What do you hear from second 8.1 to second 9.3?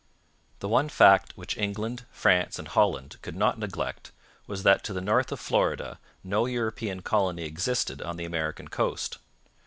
the American coast.